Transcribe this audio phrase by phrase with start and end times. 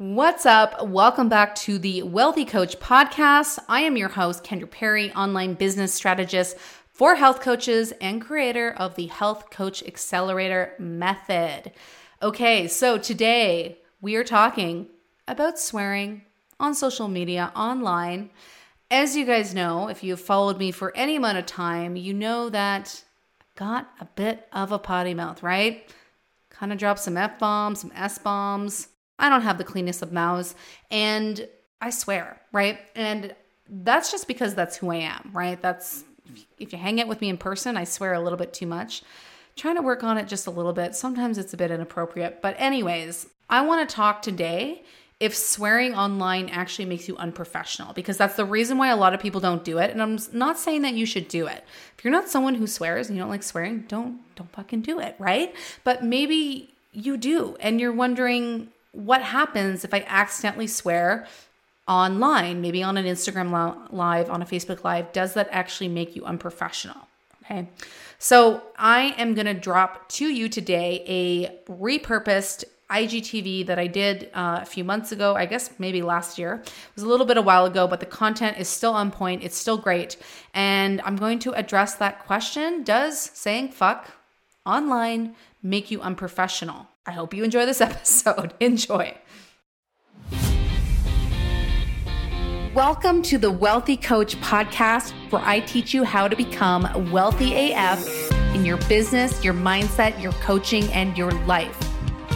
[0.00, 0.86] What's up?
[0.86, 3.58] Welcome back to the Wealthy Coach podcast.
[3.68, 6.56] I am your host, Kendra Perry, online business strategist
[6.92, 11.72] for health coaches and creator of the Health Coach Accelerator Method.
[12.22, 14.86] Okay, so today we are talking
[15.26, 16.22] about swearing
[16.60, 18.30] on social media, online.
[18.92, 22.48] As you guys know, if you've followed me for any amount of time, you know
[22.50, 23.02] that
[23.40, 25.92] I got a bit of a potty mouth, right?
[26.50, 28.86] Kind of dropped some F bombs, some S bombs
[29.18, 30.54] I don't have the cleanest of mouths.
[30.90, 31.48] And
[31.80, 32.78] I swear, right?
[32.94, 33.34] And
[33.68, 35.60] that's just because that's who I am, right?
[35.60, 36.04] That's
[36.58, 39.02] if you hang out with me in person, I swear a little bit too much.
[39.56, 40.94] Trying to work on it just a little bit.
[40.94, 42.40] Sometimes it's a bit inappropriate.
[42.42, 44.82] But, anyways, I want to talk today
[45.20, 49.20] if swearing online actually makes you unprofessional because that's the reason why a lot of
[49.20, 51.64] people don't do it and I'm not saying that you should do it.
[51.96, 55.00] If you're not someone who swears and you don't like swearing, don't don't fucking do
[55.00, 55.52] it, right?
[55.82, 61.26] But maybe you do and you're wondering what happens if I accidentally swear
[61.86, 65.12] online, maybe on an Instagram live, on a Facebook live?
[65.12, 67.08] Does that actually make you unprofessional?
[67.44, 67.68] Okay.
[68.18, 74.30] So I am going to drop to you today a repurposed IGTV that I did
[74.34, 76.54] uh, a few months ago, I guess maybe last year.
[76.64, 79.44] It was a little bit a while ago, but the content is still on point.
[79.44, 80.16] It's still great.
[80.54, 84.10] And I'm going to address that question Does saying fuck
[84.64, 86.88] online make you unprofessional?
[87.08, 88.52] I hope you enjoy this episode.
[88.60, 89.16] Enjoy.
[92.74, 98.06] Welcome to the Wealthy Coach podcast, where I teach you how to become wealthy AF
[98.54, 101.76] in your business, your mindset, your coaching, and your life.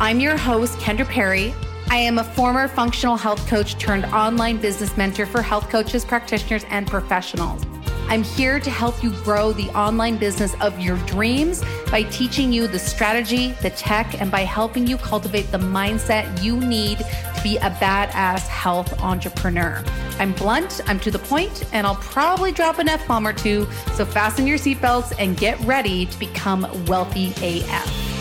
[0.00, 1.52] I'm your host, Kendra Perry.
[1.90, 6.64] I am a former functional health coach turned online business mentor for health coaches, practitioners,
[6.70, 7.62] and professionals.
[8.08, 12.68] I'm here to help you grow the online business of your dreams by teaching you
[12.68, 17.56] the strategy, the tech, and by helping you cultivate the mindset you need to be
[17.56, 19.82] a badass health entrepreneur.
[20.18, 23.66] I'm blunt, I'm to the point, and I'll probably drop an F bomb or two.
[23.94, 28.13] So fasten your seatbelts and get ready to become wealthy AF.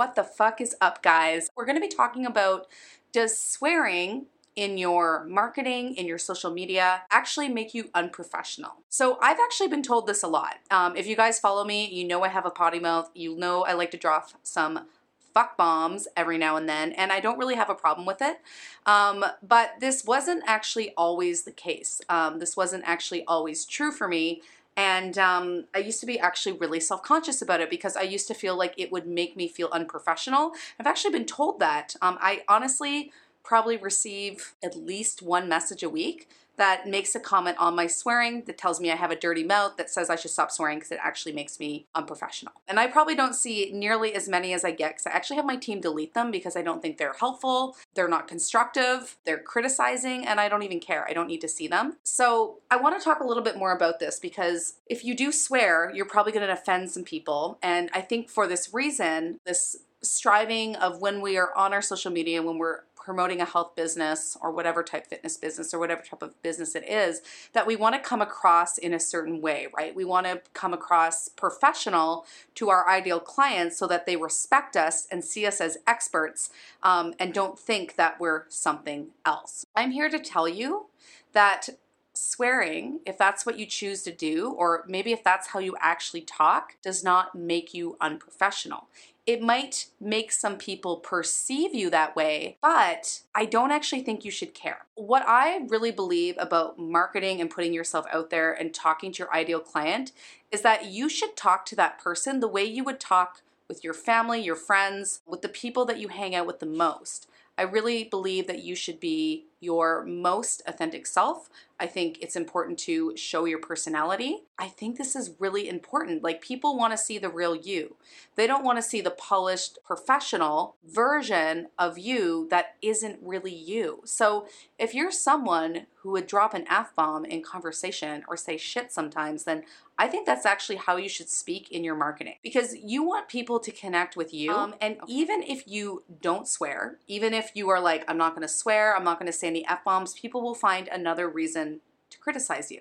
[0.00, 1.50] What the fuck is up, guys?
[1.54, 2.68] We're going to be talking about
[3.12, 4.24] does swearing
[4.56, 8.76] in your marketing, in your social media, actually make you unprofessional.
[8.88, 10.54] So I've actually been told this a lot.
[10.70, 13.10] Um, if you guys follow me, you know I have a potty mouth.
[13.14, 14.86] You know I like to drop some
[15.34, 18.38] fuck bombs every now and then, and I don't really have a problem with it.
[18.86, 22.00] Um, but this wasn't actually always the case.
[22.08, 24.40] Um, this wasn't actually always true for me.
[24.80, 28.26] And um, I used to be actually really self conscious about it because I used
[28.28, 30.52] to feel like it would make me feel unprofessional.
[30.78, 31.96] I've actually been told that.
[32.00, 36.30] Um, I honestly probably receive at least one message a week
[36.60, 39.78] that makes a comment on my swearing, that tells me I have a dirty mouth,
[39.78, 42.52] that says I should stop swearing because it actually makes me unprofessional.
[42.68, 45.46] And I probably don't see nearly as many as I get because I actually have
[45.46, 50.26] my team delete them because I don't think they're helpful, they're not constructive, they're criticizing,
[50.26, 51.06] and I don't even care.
[51.08, 51.96] I don't need to see them.
[52.04, 55.32] So I want to talk a little bit more about this because if you do
[55.32, 57.58] swear, you're probably going to offend some people.
[57.62, 62.10] And I think for this reason, this striving of when we are on our social
[62.10, 66.22] media, when we're promoting a health business or whatever type fitness business or whatever type
[66.22, 67.22] of business it is,
[67.54, 69.94] that we want to come across in a certain way, right?
[69.94, 75.06] We want to come across professional to our ideal clients so that they respect us
[75.10, 76.50] and see us as experts
[76.82, 79.64] um, and don't think that we're something else.
[79.74, 80.86] I'm here to tell you
[81.32, 81.70] that
[82.20, 86.22] swearing, if that's what you choose to do, or maybe if that's how you actually
[86.22, 88.88] talk, does not make you unprofessional
[89.30, 94.30] it might make some people perceive you that way, but I don't actually think you
[94.32, 94.86] should care.
[94.96, 99.32] What I really believe about marketing and putting yourself out there and talking to your
[99.32, 100.10] ideal client
[100.50, 103.94] is that you should talk to that person the way you would talk with your
[103.94, 107.28] family, your friends, with the people that you hang out with the most.
[107.56, 111.48] I really believe that you should be your most authentic self.
[111.78, 114.42] I think it's important to show your personality.
[114.58, 116.22] I think this is really important.
[116.22, 117.96] Like, people want to see the real you.
[118.36, 124.02] They don't want to see the polished, professional version of you that isn't really you.
[124.04, 124.46] So,
[124.78, 129.44] if you're someone who would drop an F bomb in conversation or say shit sometimes,
[129.44, 129.62] then
[129.98, 133.60] I think that's actually how you should speak in your marketing because you want people
[133.60, 134.50] to connect with you.
[134.50, 135.12] Um, and okay.
[135.12, 138.96] even if you don't swear, even if you are like, I'm not going to swear,
[138.96, 141.80] I'm not going to say any F bombs, people will find another reason
[142.10, 142.80] to criticize you.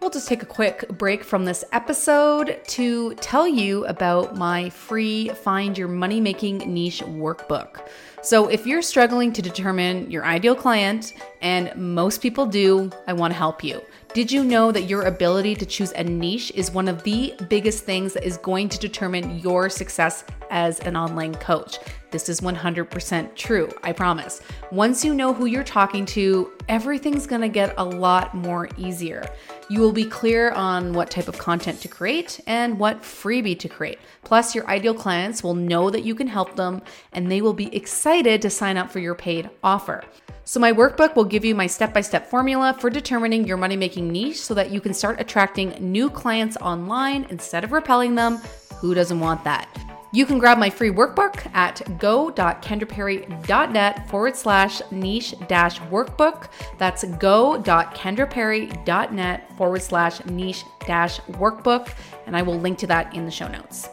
[0.00, 5.28] We'll just take a quick break from this episode to tell you about my free
[5.30, 7.88] Find Your Money Making Niche workbook.
[8.20, 13.32] So, if you're struggling to determine your ideal client, and most people do, I want
[13.32, 13.80] to help you.
[14.12, 17.84] Did you know that your ability to choose a niche is one of the biggest
[17.84, 21.78] things that is going to determine your success as an online coach?
[22.14, 24.40] This is 100% true, I promise.
[24.70, 29.24] Once you know who you're talking to, everything's gonna get a lot more easier.
[29.68, 33.68] You will be clear on what type of content to create and what freebie to
[33.68, 33.98] create.
[34.22, 36.82] Plus, your ideal clients will know that you can help them
[37.12, 40.04] and they will be excited to sign up for your paid offer.
[40.44, 43.76] So, my workbook will give you my step by step formula for determining your money
[43.76, 48.40] making niche so that you can start attracting new clients online instead of repelling them.
[48.76, 49.93] Who doesn't want that?
[50.14, 56.50] You can grab my free workbook at go.kendraperry.net forward slash niche dash workbook.
[56.78, 61.92] That's go.kendraperry.net forward slash niche dash workbook.
[62.26, 63.88] And I will link to that in the show notes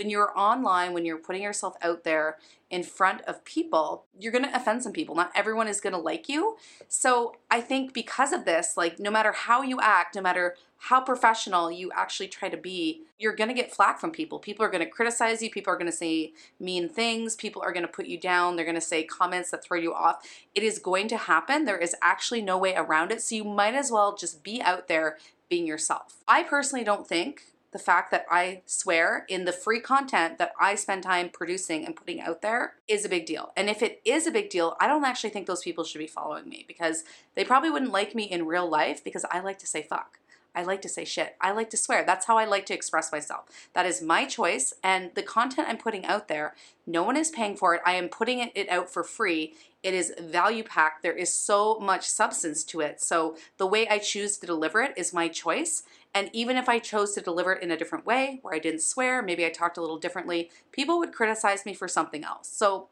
[0.00, 2.38] when you're online, when you're putting yourself out there
[2.70, 5.14] in front of people, you're going to offend some people.
[5.14, 6.56] Not everyone is going to like you.
[6.88, 11.02] So I think because of this, like no matter how you act, no matter how
[11.02, 14.38] professional you actually try to be, you're going to get flack from people.
[14.38, 15.50] People are going to criticize you.
[15.50, 17.36] People are going to say mean things.
[17.36, 18.56] People are going to put you down.
[18.56, 20.26] They're going to say comments that throw you off.
[20.54, 21.66] It is going to happen.
[21.66, 23.20] There is actually no way around it.
[23.20, 25.18] So you might as well just be out there
[25.50, 26.24] being yourself.
[26.26, 30.74] I personally don't think the fact that I swear in the free content that I
[30.74, 33.52] spend time producing and putting out there is a big deal.
[33.56, 36.06] And if it is a big deal, I don't actually think those people should be
[36.06, 39.66] following me because they probably wouldn't like me in real life because I like to
[39.66, 40.18] say fuck.
[40.54, 41.36] I like to say shit.
[41.40, 42.04] I like to swear.
[42.04, 43.44] That's how I like to express myself.
[43.72, 44.74] That is my choice.
[44.82, 46.54] And the content I'm putting out there,
[46.86, 47.82] no one is paying for it.
[47.86, 49.54] I am putting it out for free.
[49.82, 51.02] It is value packed.
[51.02, 53.00] There is so much substance to it.
[53.00, 55.84] So the way I choose to deliver it is my choice.
[56.14, 58.82] And even if I chose to deliver it in a different way, where I didn't
[58.82, 62.48] swear, maybe I talked a little differently, people would criticize me for something else.
[62.48, 62.88] So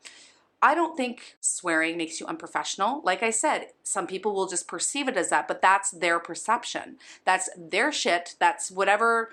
[0.60, 3.00] I don't think swearing makes you unprofessional.
[3.04, 6.96] Like I said, some people will just perceive it as that, but that's their perception.
[7.24, 8.34] That's their shit.
[8.38, 9.30] That's whatever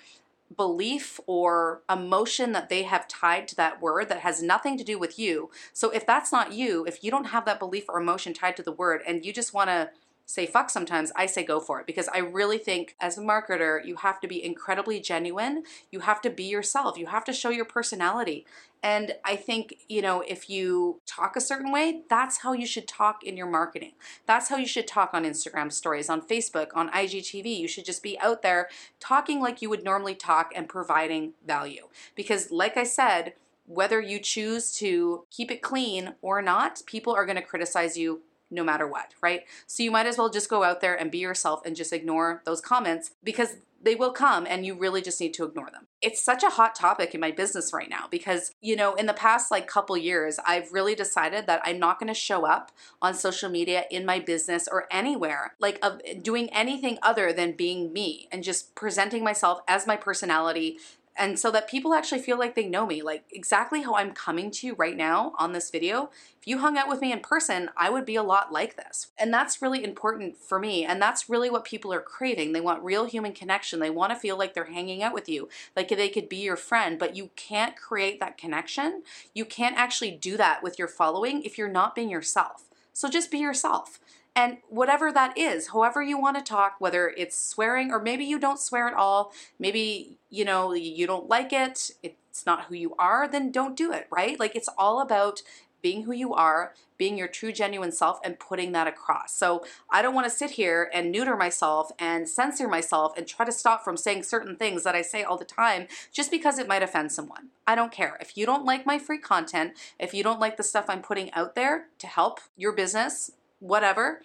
[0.56, 5.00] belief or emotion that they have tied to that word that has nothing to do
[5.00, 5.50] with you.
[5.74, 8.64] So if that's not you, if you don't have that belief or emotion tied to
[8.64, 9.90] the word and you just want to
[10.25, 13.86] say fuck sometimes, I say go for it because I really think as a marketer,
[13.86, 15.63] you have to be incredibly genuine.
[15.92, 16.98] You have to be yourself.
[16.98, 18.45] You have to show your personality.
[18.81, 22.88] And I think, you know, if you talk a certain way, that's how you should
[22.88, 23.94] talk in your marketing.
[24.27, 27.57] That's how you should talk on Instagram stories, on Facebook, on IGTV.
[27.57, 28.69] You should just be out there
[29.00, 31.88] talking like you would normally talk and providing value.
[32.16, 33.33] Because, like I said,
[33.68, 38.22] whether you choose to keep it clean or not, people are going to criticize you
[38.56, 39.44] no matter what, right?
[39.68, 42.42] So you might as well just go out there and be yourself and just ignore
[42.46, 45.86] those comments because they will come and you really just need to ignore them.
[46.02, 49.13] It's such a hot topic in my business right now because, you know, in the
[49.13, 53.13] past like couple years, I've really decided that I'm not going to show up on
[53.13, 58.28] social media in my business or anywhere like of doing anything other than being me
[58.31, 60.80] and just presenting myself as my personality
[61.17, 64.51] and so that people actually feel like they know me, like exactly how I'm coming
[64.51, 66.09] to you right now on this video.
[66.41, 69.07] If you hung out with me in person, I would be a lot like this.
[69.17, 70.83] And that's really important for me.
[70.83, 72.51] And that's really what people are craving.
[72.51, 73.79] They want real human connection.
[73.79, 76.57] They want to feel like they're hanging out with you, like they could be your
[76.57, 79.03] friend, but you can't create that connection.
[79.33, 82.65] You can't actually do that with your following if you're not being yourself.
[82.91, 84.00] So just be yourself.
[84.36, 88.38] And whatever that is, however you want to talk, whether it's swearing or maybe you
[88.38, 92.94] don't swear at all, maybe, you know, you don't like it, it's not who you
[93.00, 94.38] are, then don't do it, right?
[94.38, 95.42] Like it's all about
[95.82, 99.34] being who you are, being your true, genuine self, and putting that across.
[99.36, 103.46] So I don't want to sit here and neuter myself and censor myself and try
[103.46, 106.68] to stop from saying certain things that I say all the time just because it
[106.68, 107.50] might offend someone.
[107.68, 108.18] I don't care.
[108.20, 111.32] If you don't like my free content, if you don't like the stuff I'm putting
[111.34, 113.32] out there to help your business,
[113.65, 114.22] whatever,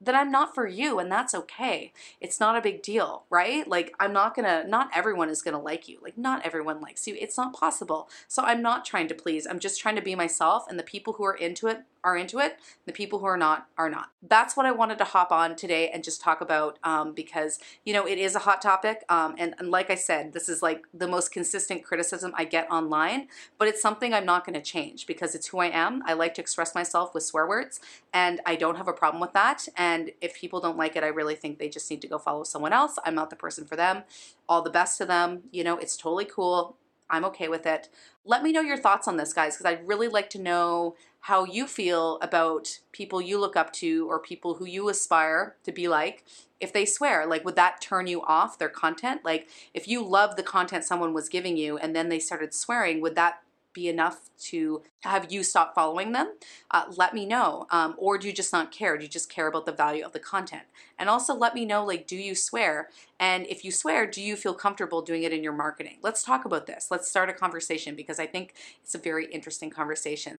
[0.00, 1.92] then I'm not for you and that's okay.
[2.20, 3.66] It's not a big deal, right?
[3.68, 5.98] Like I'm not going to not everyone is going to like you.
[6.02, 7.16] Like not everyone likes you.
[7.20, 8.08] It's not possible.
[8.26, 9.46] So I'm not trying to please.
[9.46, 12.38] I'm just trying to be myself and the people who are into it are into
[12.38, 12.58] it.
[12.86, 14.10] The people who are not are not.
[14.22, 17.92] That's what I wanted to hop on today and just talk about um, because you
[17.92, 19.04] know it is a hot topic.
[19.08, 22.70] Um, and, and like I said, this is like the most consistent criticism I get
[22.70, 23.28] online.
[23.58, 26.02] But it's something I'm not going to change because it's who I am.
[26.06, 27.80] I like to express myself with swear words,
[28.12, 29.68] and I don't have a problem with that.
[29.90, 32.44] And if people don't like it, I really think they just need to go follow
[32.44, 32.96] someone else.
[33.04, 34.04] I'm not the person for them.
[34.48, 35.42] All the best to them.
[35.50, 36.76] You know, it's totally cool.
[37.08, 37.88] I'm okay with it.
[38.24, 41.44] Let me know your thoughts on this, guys, because I'd really like to know how
[41.44, 45.86] you feel about people you look up to or people who you aspire to be
[45.86, 46.24] like
[46.60, 50.36] if they swear like would that turn you off their content like if you love
[50.36, 53.42] the content someone was giving you and then they started swearing would that
[53.72, 56.34] be enough to have you stop following them,
[56.70, 57.66] uh, let me know.
[57.70, 58.96] Um, or do you just not care?
[58.96, 60.64] Do you just care about the value of the content?
[60.98, 62.88] And also let me know, like, do you swear?
[63.18, 65.98] And if you swear, do you feel comfortable doing it in your marketing?
[66.02, 66.88] Let's talk about this.
[66.90, 70.36] Let's start a conversation because I think it's a very interesting conversation.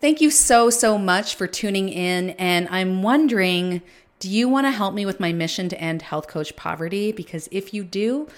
[0.00, 2.30] Thank you so, so much for tuning in.
[2.30, 3.82] And I'm wondering,
[4.20, 7.12] do you want to help me with my mission to end health coach poverty?
[7.12, 8.28] Because if you do,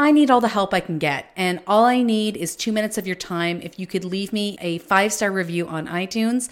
[0.00, 1.26] I need all the help I can get.
[1.36, 3.60] And all I need is two minutes of your time.
[3.60, 6.48] If you could leave me a five star review on iTunes,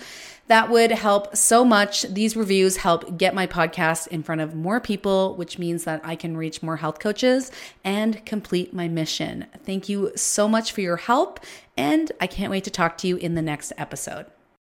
[0.48, 2.02] that would help so much.
[2.02, 6.14] These reviews help get my podcast in front of more people, which means that I
[6.14, 7.50] can reach more health coaches
[7.82, 9.46] and complete my mission.
[9.64, 11.40] Thank you so much for your help.
[11.74, 14.26] And I can't wait to talk to you in the next episode.